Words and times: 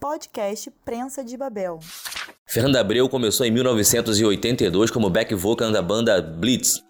Podcast 0.00 0.70
Prensa 0.84 1.24
de 1.24 1.36
Babel. 1.36 1.80
Fernanda 2.46 2.80
Abreu 2.80 3.08
começou 3.08 3.44
em 3.44 3.50
1982 3.50 4.90
como 4.92 5.10
back 5.10 5.34
vocal 5.34 5.72
da 5.72 5.82
banda 5.82 6.22
Blitz, 6.22 6.82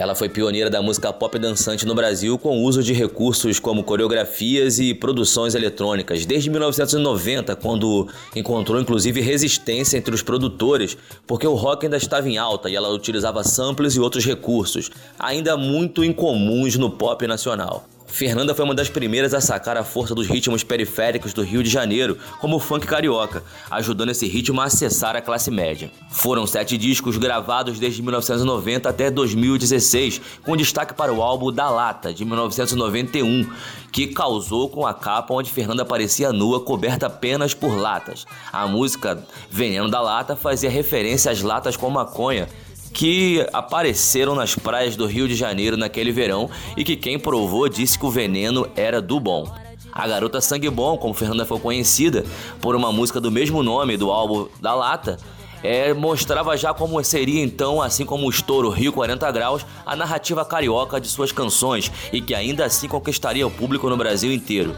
ela 0.00 0.14
foi 0.14 0.28
pioneira 0.28 0.70
da 0.70 0.80
música 0.80 1.12
pop 1.12 1.38
dançante 1.38 1.84
no 1.84 1.94
Brasil 1.94 2.38
com 2.38 2.58
o 2.58 2.62
uso 2.62 2.82
de 2.82 2.92
recursos 2.92 3.58
como 3.58 3.82
coreografias 3.82 4.78
e 4.78 4.94
produções 4.94 5.54
eletrônicas, 5.54 6.24
desde 6.24 6.48
1990, 6.48 7.56
quando 7.56 8.08
encontrou 8.34 8.80
inclusive 8.80 9.20
resistência 9.20 9.98
entre 9.98 10.14
os 10.14 10.22
produtores, 10.22 10.96
porque 11.26 11.46
o 11.46 11.54
rock 11.54 11.84
ainda 11.84 11.96
estava 11.96 12.28
em 12.28 12.38
alta 12.38 12.70
e 12.70 12.76
ela 12.76 12.88
utilizava 12.88 13.42
samples 13.42 13.94
e 13.94 14.00
outros 14.00 14.24
recursos, 14.24 14.90
ainda 15.18 15.56
muito 15.56 16.04
incomuns 16.04 16.76
no 16.76 16.90
pop 16.90 17.26
nacional. 17.26 17.84
Fernanda 18.10 18.54
foi 18.54 18.64
uma 18.64 18.74
das 18.74 18.90
primeiras 18.90 19.32
a 19.32 19.40
sacar 19.40 19.76
a 19.76 19.84
força 19.84 20.14
dos 20.14 20.26
ritmos 20.26 20.64
periféricos 20.64 21.32
do 21.32 21.42
Rio 21.42 21.62
de 21.62 21.70
Janeiro, 21.70 22.18
como 22.40 22.56
o 22.56 22.60
funk 22.60 22.86
carioca, 22.86 23.42
ajudando 23.70 24.10
esse 24.10 24.26
ritmo 24.26 24.60
a 24.60 24.64
acessar 24.64 25.16
a 25.16 25.20
classe 25.22 25.50
média. 25.50 25.90
Foram 26.10 26.46
sete 26.46 26.76
discos 26.76 27.16
gravados 27.16 27.78
desde 27.78 28.02
1990 28.02 28.88
até 28.88 29.10
2016, 29.10 30.20
com 30.44 30.56
destaque 30.56 30.92
para 30.92 31.12
o 31.12 31.22
álbum 31.22 31.52
Da 31.52 31.70
Lata, 31.70 32.12
de 32.12 32.24
1991, 32.24 33.48
que 33.92 34.08
causou 34.08 34.68
com 34.68 34.86
a 34.86 34.92
capa 34.92 35.32
onde 35.32 35.50
Fernanda 35.50 35.82
aparecia 35.82 36.32
nua, 36.32 36.60
coberta 36.60 37.06
apenas 37.06 37.54
por 37.54 37.76
latas. 37.76 38.26
A 38.52 38.66
música 38.66 39.24
Veneno 39.50 39.88
da 39.88 40.00
Lata 40.00 40.36
fazia 40.36 40.68
referência 40.68 41.30
às 41.30 41.40
latas 41.40 41.76
com 41.76 41.88
maconha 41.88 42.48
que 42.92 43.46
apareceram 43.52 44.34
nas 44.34 44.54
praias 44.54 44.96
do 44.96 45.06
Rio 45.06 45.28
de 45.28 45.34
Janeiro 45.34 45.76
naquele 45.76 46.12
verão 46.12 46.50
e 46.76 46.84
que 46.84 46.96
quem 46.96 47.18
provou 47.18 47.68
disse 47.68 47.98
que 47.98 48.06
o 48.06 48.10
veneno 48.10 48.68
era 48.76 49.00
do 49.00 49.18
bom. 49.20 49.50
A 49.92 50.06
garota 50.06 50.40
Sangue 50.40 50.70
Bom, 50.70 50.96
como 50.96 51.14
Fernanda 51.14 51.44
foi 51.44 51.58
conhecida 51.58 52.24
por 52.60 52.76
uma 52.76 52.92
música 52.92 53.20
do 53.20 53.30
mesmo 53.30 53.62
nome 53.62 53.96
do 53.96 54.10
álbum 54.10 54.48
da 54.60 54.74
Lata, 54.74 55.18
é, 55.62 55.92
mostrava 55.92 56.56
já 56.56 56.72
como 56.72 57.02
seria 57.04 57.42
então, 57.42 57.82
assim 57.82 58.04
como 58.04 58.26
o 58.26 58.30
estouro 58.30 58.70
Rio 58.70 58.92
40 58.92 59.30
Graus, 59.30 59.66
a 59.84 59.94
narrativa 59.94 60.44
carioca 60.44 61.00
de 61.00 61.08
suas 61.08 61.32
canções 61.32 61.90
e 62.12 62.20
que 62.20 62.34
ainda 62.34 62.64
assim 62.64 62.88
conquistaria 62.88 63.46
o 63.46 63.50
público 63.50 63.88
no 63.90 63.96
Brasil 63.96 64.32
inteiro. 64.32 64.74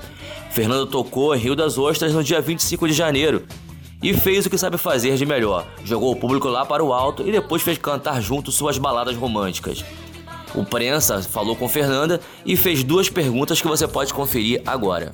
Fernanda 0.51 0.87
tocou 0.87 1.35
em 1.35 1.39
Rio 1.39 1.55
das 1.55 1.79
Ostras 1.79 2.13
no 2.13 2.25
dia 2.25 2.41
25 2.41 2.89
de 2.89 2.95
janeiro 2.95 3.45
e 4.03 4.13
fez 4.13 4.45
o 4.45 4.51
que 4.51 4.59
sabe 4.59 4.77
fazer 4.77 5.17
de 5.17 5.25
melhor. 5.25 5.67
Jogou 5.85 6.13
o 6.13 6.17
público 6.17 6.49
lá 6.49 6.67
para 6.67 6.83
o 6.83 6.93
alto 6.93 7.27
e 7.27 7.31
depois 7.31 7.63
fez 7.63 7.79
cantar 7.79 8.21
junto 8.21 8.51
suas 8.51 8.77
baladas 8.77 9.17
românticas. 9.17 9.85
O 10.55 10.65
Prensa 10.65 11.23
falou 11.23 11.57
com 11.57 11.69
Fernanda 11.69 12.21
e 12.45 12.57
fez 12.57 12.83
duas 12.83 13.09
perguntas 13.09 13.61
que 13.61 13.69
você 13.69 13.87
pode 13.87 14.13
conferir 14.13 14.61
agora. 14.67 15.13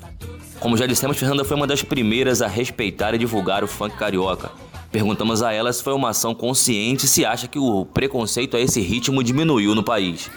Como 0.58 0.76
já 0.76 0.86
dissemos, 0.86 1.16
Fernanda 1.16 1.44
foi 1.44 1.56
uma 1.56 1.66
das 1.66 1.82
primeiras 1.82 2.42
a 2.42 2.48
respeitar 2.48 3.14
e 3.14 3.18
divulgar 3.18 3.62
o 3.62 3.68
funk 3.68 3.96
carioca. 3.96 4.50
Perguntamos 4.90 5.42
a 5.42 5.52
ela 5.52 5.72
se 5.72 5.82
foi 5.82 5.92
uma 5.92 6.08
ação 6.08 6.34
consciente 6.34 7.04
e 7.04 7.08
se 7.08 7.24
acha 7.24 7.46
que 7.46 7.58
o 7.58 7.84
preconceito 7.84 8.56
a 8.56 8.60
esse 8.60 8.80
ritmo 8.80 9.22
diminuiu 9.22 9.74
no 9.74 9.84
país. 9.84 10.30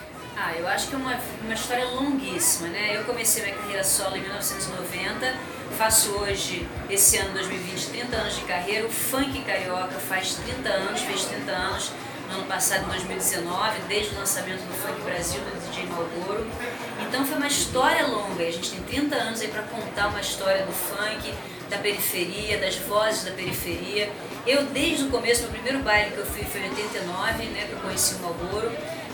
Eu 0.58 0.68
acho 0.68 0.88
que 0.88 0.96
é 0.96 0.98
uma, 0.98 1.18
uma 1.44 1.54
história 1.54 1.86
longuíssima, 1.86 2.70
né? 2.70 2.98
Eu 2.98 3.04
comecei 3.04 3.44
minha 3.44 3.56
carreira 3.56 3.84
solo 3.84 4.18
em 4.18 4.22
1990, 4.22 5.36
faço 5.78 6.12
hoje, 6.12 6.68
esse 6.90 7.18
ano 7.18 7.34
2020, 7.34 7.88
30 7.88 8.16
anos 8.16 8.36
de 8.36 8.42
carreira. 8.42 8.86
O 8.86 8.92
funk 8.92 9.42
carioca 9.44 9.94
faz 9.94 10.36
30 10.36 10.70
anos, 10.70 11.02
fez 11.02 11.26
30 11.26 11.52
anos 11.52 11.92
no 12.30 12.40
ano 12.40 12.46
passado, 12.46 12.84
em 12.86 12.90
2019, 12.90 13.82
desde 13.88 14.16
o 14.16 14.20
lançamento 14.20 14.62
do 14.62 14.74
Funk 14.74 15.02
Brasil, 15.02 15.42
do 15.42 15.70
DJ 15.70 15.86
Malboro. 15.88 16.48
Então 17.02 17.26
foi 17.26 17.38
uma 17.38 17.48
história 17.48 18.08
longa, 18.08 18.44
a 18.44 18.52
gente 18.52 18.72
tem 18.72 18.82
30 18.82 19.16
anos 19.16 19.42
aí 19.42 19.48
para 19.48 19.64
contar 19.64 20.08
uma 20.08 20.22
história 20.22 20.66
do 20.66 20.72
funk, 20.72 21.34
da 21.70 21.78
periferia, 21.78 22.58
das 22.58 22.76
vozes 22.76 23.24
da 23.24 23.32
periferia. 23.32 24.12
Eu, 24.46 24.66
desde 24.66 25.06
o 25.06 25.10
começo, 25.10 25.44
meu 25.44 25.52
primeiro 25.52 25.80
baile 25.80 26.12
que 26.12 26.18
eu 26.18 26.26
fui 26.26 26.44
foi 26.44 26.62
em 26.62 26.70
89, 26.70 27.44
né, 27.46 27.66
que 27.68 27.74
eu 27.74 27.80
conheci 27.80 28.16
o 28.16 28.20
Malboro 28.20 28.72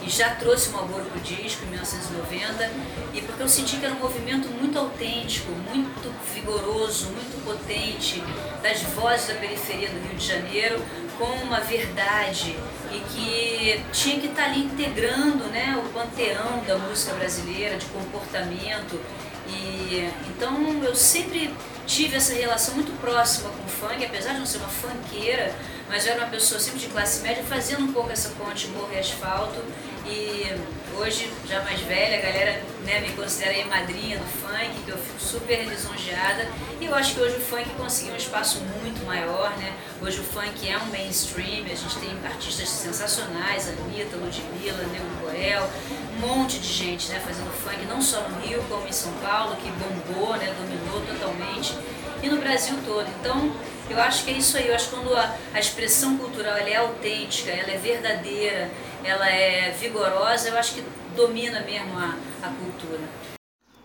já 0.10 0.36
trouxe 0.36 0.70
o 0.70 0.74
Malboro 0.74 1.06
pro 1.06 1.20
disco 1.20 1.64
em 1.66 1.70
1990 1.70 2.72
e 3.14 3.22
porque 3.22 3.44
eu 3.44 3.50
senti 3.50 3.78
que 3.78 3.86
era 3.86 3.96
um 3.96 4.00
movimento 4.00 4.48
muito 4.50 4.78
autêntico, 4.78 5.52
muito 5.52 6.14
vigoroso, 6.34 7.08
muito 7.08 7.44
potente 7.44 8.24
das 8.62 8.82
vozes 8.82 9.28
da 9.28 9.36
periferia 9.36 9.90
do 9.90 10.00
Rio 10.08 10.18
de 10.18 10.26
Janeiro 10.26 10.82
com 11.18 11.26
uma 11.44 11.60
verdade 11.60 12.56
e 12.92 13.00
que 13.12 13.84
tinha 13.92 14.20
que 14.20 14.28
estar 14.28 14.44
tá 14.44 14.50
ali 14.50 14.66
integrando 14.66 15.46
né, 15.46 15.82
o 15.84 15.90
panteão 15.90 16.64
da 16.66 16.78
música 16.78 17.14
brasileira, 17.16 17.78
de 17.78 17.86
comportamento. 17.88 19.00
E, 19.48 20.10
então 20.30 20.84
eu 20.84 20.96
sempre 20.96 21.54
tive 21.86 22.18
essa 22.18 22.34
relação 22.34 22.76
muito 22.76 22.92
próxima 23.00 23.50
com 23.50 23.64
o 23.64 23.68
funk, 23.68 24.06
apesar 24.06 24.34
de 24.34 24.40
não 24.40 24.46
ser 24.46 24.58
uma 24.58 24.68
funkeira, 24.68 25.56
mas 25.90 26.06
eu 26.06 26.14
era 26.14 26.24
uma 26.24 26.30
pessoa 26.30 26.60
sempre 26.60 26.80
de 26.80 26.88
classe 26.88 27.22
média, 27.24 27.44
fazendo 27.44 27.86
um 27.86 27.94
pouco 27.94 28.12
essa 28.12 28.30
ponte 28.32 28.68
morro 28.68 28.90
e 28.94 29.00
asfalto 29.00 29.64
e 30.10 30.56
hoje, 30.98 31.32
já 31.48 31.62
mais 31.62 31.80
velha, 31.82 32.18
a 32.18 32.22
galera 32.22 32.62
né, 32.84 33.00
me 33.02 33.10
considera 33.12 33.52
aí 33.52 33.66
madrinha 33.66 34.18
do 34.18 34.26
funk, 34.26 34.82
que 34.86 34.90
eu 34.90 34.98
fico 34.98 35.20
super 35.20 35.66
lisonjeada. 35.66 36.48
E 36.80 36.86
eu 36.86 36.96
acho 36.96 37.16
que 37.16 37.20
hoje 37.20 37.36
o 37.36 37.42
funk 37.42 37.70
conseguiu 37.72 38.14
um 38.14 38.18
espaço 38.18 38.62
muito 38.82 39.06
maior, 39.06 39.56
né? 39.58 39.74
Hoje 40.02 40.20
o 40.20 40.24
funk 40.24 40.70
é 40.70 40.78
um 40.78 40.86
mainstream, 40.86 41.66
a 41.66 41.76
gente 41.76 42.00
tem 42.00 42.10
artistas 42.26 42.70
sensacionais, 42.70 43.68
Anitta, 43.68 44.16
Ludmilla, 44.18 44.84
Nego 44.92 45.06
Borel, 45.22 45.70
um 46.16 46.28
monte 46.28 46.60
de 46.60 46.68
gente 46.68 47.10
né, 47.10 47.22
fazendo 47.26 47.52
funk, 47.52 47.86
não 47.86 48.02
só 48.02 48.22
no 48.22 48.40
Rio, 48.40 48.64
como 48.70 48.88
em 48.88 48.92
São 48.92 49.12
Paulo, 49.14 49.56
que 49.58 49.70
bombou, 49.72 50.36
né, 50.38 50.54
dominou 50.58 51.02
totalmente, 51.02 51.76
e 52.24 52.30
no 52.30 52.38
Brasil 52.38 52.76
todo. 52.86 53.08
Então, 53.20 53.52
eu 53.90 54.00
acho 54.02 54.24
que 54.24 54.32
é 54.32 54.34
isso 54.34 54.58
aí, 54.58 54.68
eu 54.68 54.76
acho 54.76 54.90
que 54.90 54.96
quando 54.96 55.16
a, 55.16 55.36
a 55.54 55.60
expressão 55.60 56.18
cultural 56.18 56.58
é 56.58 56.76
autêntica, 56.76 57.52
ela 57.52 57.72
é 57.72 57.78
verdadeira, 57.78 58.70
ela 59.04 59.30
é 59.30 59.72
vigorosa, 59.72 60.50
eu 60.50 60.58
acho 60.58 60.76
que 60.76 60.84
domina 61.16 61.62
mesmo 61.62 61.98
a, 61.98 62.16
a 62.44 62.50
cultura. 62.50 63.28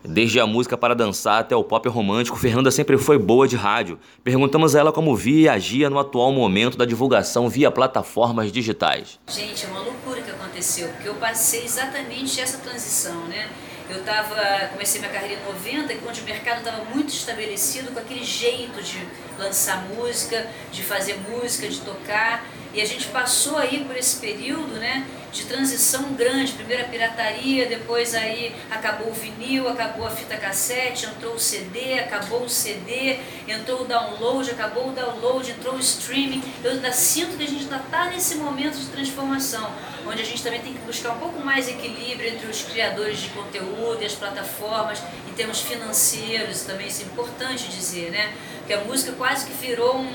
Desde 0.04 0.40
a 0.40 0.46
música 0.46 0.76
para 0.76 0.94
dançar 0.94 1.40
até 1.40 1.54
o 1.54 1.62
pop 1.62 1.88
romântico, 1.88 2.36
Fernanda 2.36 2.72
sempre 2.72 2.98
foi 2.98 3.16
boa 3.18 3.46
de 3.46 3.54
rádio. 3.54 4.00
Perguntamos 4.24 4.74
a 4.74 4.80
ela 4.80 4.92
como 4.92 5.14
via 5.14 5.42
e 5.42 5.48
agia 5.48 5.88
no 5.88 5.98
atual 5.98 6.32
momento 6.32 6.76
da 6.76 6.84
divulgação 6.84 7.48
via 7.48 7.70
plataformas 7.70 8.50
digitais. 8.50 9.20
Gente, 9.28 9.64
é 9.64 9.68
uma 9.68 9.80
loucura 9.80 10.20
que 10.20 10.30
aconteceu, 10.30 10.88
porque 10.88 11.08
eu 11.08 11.14
passei 11.14 11.64
exatamente 11.64 12.40
essa 12.40 12.58
transição, 12.58 13.26
né? 13.26 13.48
Eu 13.88 14.02
tava, 14.02 14.34
comecei 14.72 15.00
minha 15.00 15.12
carreira 15.12 15.40
em 15.40 15.44
90, 15.44 15.94
onde 16.08 16.20
o 16.20 16.24
mercado 16.24 16.58
estava 16.58 16.84
muito 16.86 17.10
estabelecido 17.10 17.92
com 17.92 18.00
aquele 18.00 18.24
jeito 18.24 18.82
de 18.82 19.06
lançar 19.38 19.84
música, 19.94 20.48
de 20.72 20.82
fazer 20.82 21.18
música, 21.28 21.68
de 21.68 21.80
tocar. 21.80 22.44
E 22.74 22.80
a 22.80 22.86
gente 22.86 23.08
passou 23.08 23.58
aí 23.58 23.84
por 23.84 23.94
esse 23.96 24.16
período, 24.16 24.74
né, 24.74 25.06
de 25.30 25.44
transição 25.44 26.14
grande. 26.14 26.52
Primeiro 26.52 26.82
a 26.84 26.88
pirataria, 26.88 27.66
depois 27.66 28.14
aí 28.14 28.54
acabou 28.70 29.10
o 29.10 29.12
vinil, 29.12 29.68
acabou 29.68 30.06
a 30.06 30.10
fita 30.10 30.36
cassete, 30.38 31.04
entrou 31.04 31.34
o 31.34 31.38
CD, 31.38 31.98
acabou 32.00 32.44
o 32.44 32.48
CD, 32.48 33.18
entrou 33.46 33.82
o 33.82 33.84
download, 33.84 34.50
acabou 34.50 34.88
o 34.88 34.92
download, 34.92 35.50
entrou 35.50 35.74
o 35.74 35.80
streaming. 35.80 36.42
Eu 36.64 36.72
ainda 36.72 36.92
sinto 36.92 37.36
que 37.36 37.44
a 37.44 37.46
gente 37.46 37.64
ainda 37.64 37.76
está 37.76 38.06
nesse 38.06 38.36
momento 38.36 38.78
de 38.78 38.86
transformação, 38.86 39.70
onde 40.06 40.22
a 40.22 40.24
gente 40.24 40.42
também 40.42 40.60
tem 40.60 40.72
que 40.72 40.80
buscar 40.80 41.12
um 41.12 41.18
pouco 41.18 41.40
mais 41.40 41.68
equilíbrio 41.68 42.30
entre 42.30 42.46
os 42.46 42.62
criadores 42.62 43.18
de 43.18 43.28
conteúdo 43.30 43.98
e 44.00 44.06
as 44.06 44.14
plataformas, 44.14 45.02
em 45.28 45.32
termos 45.34 45.60
financeiros 45.60 46.62
também, 46.62 46.86
isso 46.86 47.02
é 47.02 47.04
importante 47.04 47.68
dizer, 47.68 48.10
né? 48.10 48.32
Porque 48.58 48.74
a 48.74 48.80
música 48.80 49.12
quase 49.12 49.46
que 49.46 49.52
virou 49.54 49.96
um, 49.98 50.12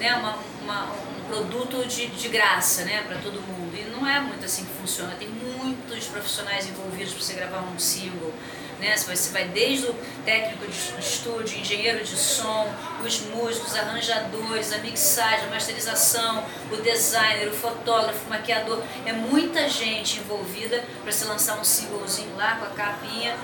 né, 0.00 0.14
uma, 0.14 0.36
uma 0.62 0.88
produto 1.28 1.86
de, 1.86 2.08
de 2.08 2.28
graça, 2.28 2.84
né, 2.84 3.04
para 3.06 3.18
todo 3.18 3.40
mundo. 3.40 3.76
E 3.76 3.84
não 3.84 4.06
é 4.06 4.18
muito 4.18 4.44
assim 4.44 4.64
que 4.64 4.72
funciona. 4.72 5.14
Tem 5.16 5.28
muitos 5.28 6.06
profissionais 6.06 6.66
envolvidos 6.66 7.12
para 7.12 7.22
você 7.22 7.34
gravar 7.34 7.60
um 7.60 7.78
single. 7.78 8.34
Né? 8.80 8.96
Você 8.96 9.30
vai 9.30 9.44
desde 9.44 9.86
o 9.86 9.94
técnico 10.24 10.66
de 10.66 10.98
estúdio, 10.98 11.58
engenheiro 11.58 12.02
de 12.02 12.16
som, 12.16 12.66
os 13.04 13.20
músicos, 13.20 13.76
arranjadores, 13.76 14.72
a 14.72 14.78
mixagem, 14.78 15.44
a 15.44 15.50
masterização, 15.50 16.44
o 16.72 16.76
designer, 16.76 17.48
o 17.48 17.52
fotógrafo, 17.52 18.26
o 18.26 18.30
maquiador. 18.30 18.82
É 19.04 19.12
muita 19.12 19.68
gente 19.68 20.18
envolvida 20.18 20.82
para 21.02 21.12
se 21.12 21.26
lançar 21.26 21.60
um 21.60 21.64
singlezinho 21.64 22.34
lá 22.36 22.56
com 22.56 22.64
a 22.64 22.70
capinha 22.70 23.36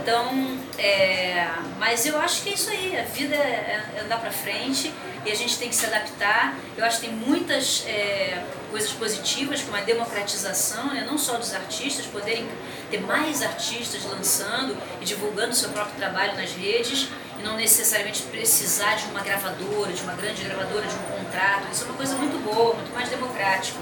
então, 0.00 0.58
é, 0.78 1.48
mas 1.78 2.06
eu 2.06 2.18
acho 2.18 2.42
que 2.42 2.50
é 2.50 2.54
isso 2.54 2.70
aí, 2.70 2.98
a 2.98 3.04
vida 3.04 3.34
é, 3.34 3.82
é 3.96 4.00
andar 4.00 4.20
para 4.20 4.30
frente 4.30 4.92
e 5.24 5.30
a 5.30 5.34
gente 5.34 5.56
tem 5.58 5.68
que 5.68 5.74
se 5.74 5.86
adaptar. 5.86 6.56
Eu 6.76 6.84
acho 6.84 7.00
que 7.00 7.06
tem 7.06 7.14
muitas 7.14 7.84
é, 7.86 8.42
coisas 8.70 8.92
positivas, 8.92 9.62
como 9.62 9.76
a 9.76 9.80
democratização, 9.80 10.92
né? 10.92 11.06
não 11.08 11.16
só 11.16 11.36
dos 11.36 11.54
artistas, 11.54 12.06
poderem 12.06 12.48
ter 12.90 13.00
mais 13.00 13.42
artistas 13.42 14.04
lançando 14.04 14.76
e 15.00 15.04
divulgando 15.04 15.54
seu 15.54 15.70
próprio 15.70 15.96
trabalho 15.96 16.36
nas 16.36 16.52
redes 16.52 17.08
e 17.38 17.42
não 17.42 17.56
necessariamente 17.56 18.22
precisar 18.22 18.96
de 18.96 19.04
uma 19.06 19.20
gravadora, 19.20 19.92
de 19.92 20.02
uma 20.02 20.14
grande 20.14 20.42
gravadora, 20.42 20.86
de 20.86 20.94
um 20.94 21.16
contrato. 21.18 21.68
Isso 21.72 21.84
é 21.84 21.86
uma 21.86 21.96
coisa 21.96 22.14
muito 22.16 22.42
boa, 22.42 22.74
muito 22.74 22.92
mais 22.92 23.08
democrático, 23.08 23.78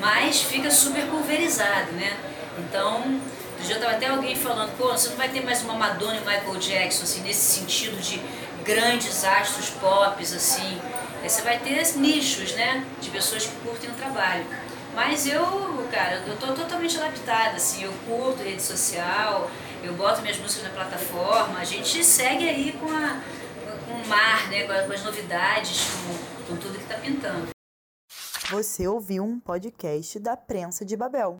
mas 0.00 0.42
fica 0.42 0.70
super 0.70 1.06
pulverizado, 1.06 1.92
né? 1.92 2.16
Então, 2.58 3.20
já 3.66 3.76
estava 3.76 3.92
até 3.92 4.08
alguém 4.08 4.36
falando, 4.36 4.76
pô, 4.76 4.88
você 4.88 5.08
não 5.08 5.16
vai 5.16 5.28
ter 5.28 5.42
mais 5.42 5.62
uma 5.62 5.74
Madonna 5.74 6.16
e 6.16 6.20
Michael 6.20 6.56
Jackson, 6.56 7.04
assim, 7.04 7.20
nesse 7.22 7.60
sentido 7.60 8.00
de 8.00 8.20
grandes 8.64 9.24
astros 9.24 9.70
pop, 9.70 10.22
assim. 10.22 10.80
Aí 11.22 11.28
você 11.28 11.42
vai 11.42 11.58
ter 11.58 11.96
nichos, 11.96 12.54
né? 12.54 12.84
De 13.00 13.10
pessoas 13.10 13.46
que 13.46 13.54
curtem 13.56 13.90
o 13.90 13.94
trabalho. 13.94 14.44
Mas 14.94 15.26
eu, 15.26 15.44
cara, 15.90 16.22
eu 16.26 16.36
tô 16.36 16.52
totalmente 16.52 16.96
adaptada, 16.96 17.56
assim, 17.56 17.82
eu 17.82 17.92
curto 18.06 18.42
rede 18.44 18.62
social, 18.62 19.50
eu 19.82 19.92
boto 19.94 20.22
minhas 20.22 20.38
músicas 20.38 20.64
na 20.64 20.70
plataforma, 20.70 21.58
a 21.58 21.64
gente 21.64 22.04
segue 22.04 22.48
aí 22.48 22.72
com, 22.72 22.86
a, 22.86 23.20
com 23.86 23.92
o 23.92 24.06
mar, 24.06 24.48
né? 24.48 24.64
Com, 24.64 24.92
as 24.92 25.02
novidades, 25.02 25.88
com, 25.90 26.54
com 26.54 26.56
tudo 26.60 26.78
que 26.78 26.84
tá 26.84 26.94
pintando. 26.94 27.48
Você 28.50 28.86
ouviu 28.86 29.24
um 29.24 29.40
podcast 29.40 30.20
da 30.20 30.36
Prensa 30.36 30.84
de 30.84 30.96
Babel. 30.96 31.32